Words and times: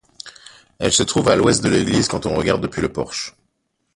Elle 0.79 0.91
se 0.91 1.03
trouve 1.03 1.29
à 1.29 1.35
l'ouest 1.35 1.63
de 1.63 1.69
l'église 1.69 2.07
quand 2.07 2.25
on 2.25 2.33
regarde 2.33 2.63
depuis 2.63 2.81
le 2.81 2.91
porche. 2.91 3.35